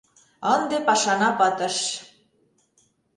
[0.53, 1.77] Ынде пашана пытыш...